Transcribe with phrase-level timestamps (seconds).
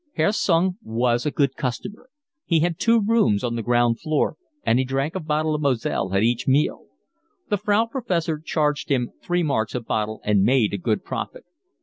[0.15, 2.09] Herr Sung was a good customer:
[2.43, 6.15] he had two rooms on the ground floor, and he drank a bottle of Moselle
[6.15, 6.87] at each meal.
[7.51, 11.45] The Frau Professor charged him three marks a bottle and made a good profit.